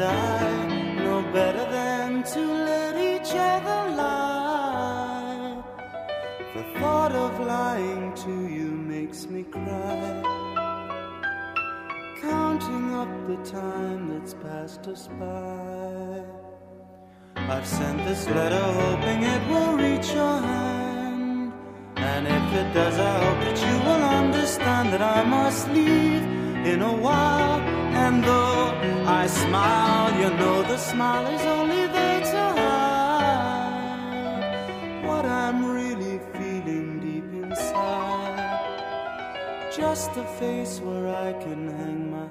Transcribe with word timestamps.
and 0.00 0.06
I 0.06 0.94
know 1.02 1.22
better 1.32 1.64
than 1.70 2.22
to 2.22 2.40
let 2.40 2.94
each 2.96 3.32
other 3.34 3.96
lie. 3.96 5.62
The 6.54 6.62
thought 6.78 7.12
of 7.12 7.40
lying 7.40 8.14
to 8.24 8.46
you 8.46 8.70
makes 8.94 9.26
me 9.26 9.42
cry. 9.42 10.22
Counting 12.20 12.94
up 12.94 13.10
the 13.26 13.38
time 13.50 14.08
that's 14.08 14.34
passed 14.34 14.86
us 14.86 15.08
by. 15.18 16.22
I've 17.36 17.66
sent 17.66 17.98
this 18.04 18.28
letter 18.28 18.66
hoping 18.82 19.22
it 19.22 19.42
will 19.50 19.76
reach 19.76 20.12
your 20.12 20.38
hand. 20.40 21.52
And 21.96 22.26
if 22.26 22.46
it 22.60 22.72
does, 22.72 22.98
I 22.98 23.14
hope 23.24 23.40
that 23.46 23.58
you 23.66 23.76
will 23.86 24.04
understand 24.22 24.92
that 24.92 25.02
I 25.02 25.24
must 25.24 25.68
leave 25.70 26.22
in 26.72 26.82
a 26.82 26.92
while. 26.92 27.60
And 28.04 28.22
though 28.22 28.87
I 29.18 29.26
smile, 29.26 30.12
you 30.20 30.30
know 30.38 30.62
the 30.62 30.78
smile 30.78 31.26
is 31.26 31.44
only 31.44 31.88
there 31.88 32.20
to 32.20 32.42
hide 32.60 33.98
what 35.04 35.24
I'm 35.26 35.64
really 35.64 36.20
feeling 36.34 37.00
deep 37.00 37.24
inside. 37.42 38.38
Just 39.76 40.16
a 40.16 40.24
face 40.38 40.78
where 40.78 41.08
I 41.08 41.32
can 41.42 41.66
hang 41.66 42.12
my 42.12 42.28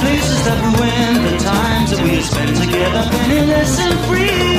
places 0.00 0.44
that 0.46 0.58
we 0.64 0.70
went, 0.80 1.18
the 1.28 1.36
times 1.44 1.90
that 1.90 2.02
we 2.02 2.20
spent 2.20 2.56
together, 2.56 3.02
penniless 3.10 3.78
and 3.78 3.94
free. 4.06 4.56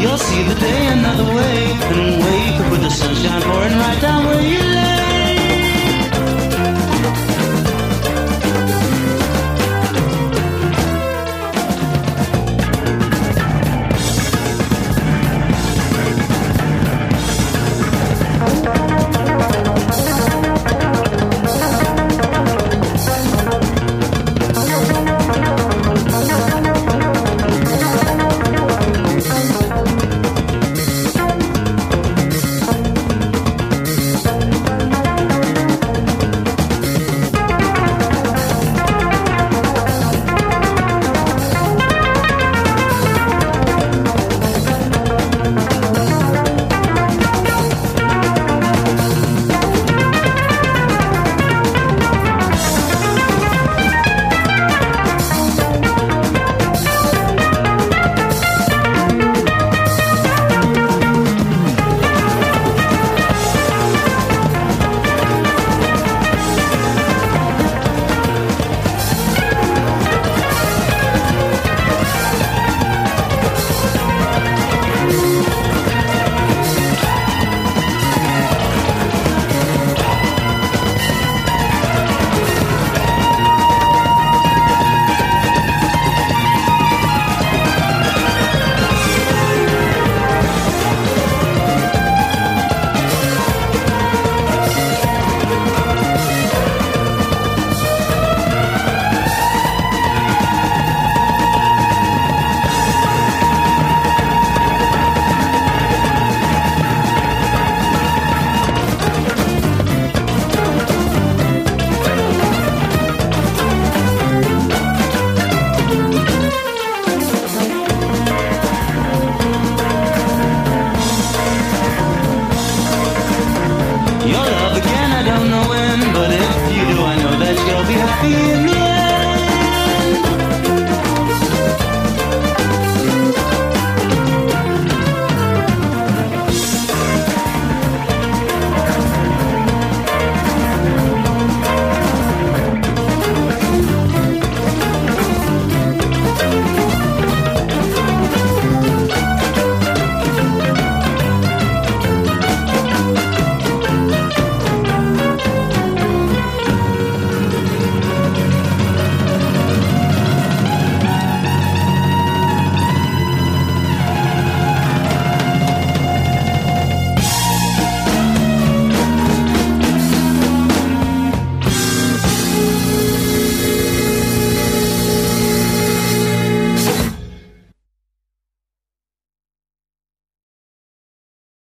You'll 0.00 0.18
see 0.18 0.42
the 0.44 0.58
day 0.58 0.86
another 0.98 1.24
way, 1.24 1.56
and 1.90 2.24
wake 2.24 2.60
up 2.60 2.70
with 2.72 2.82
the 2.82 2.90
sunshine 2.90 3.42
pouring 3.42 3.76
right 3.78 4.00
down. 4.00 4.09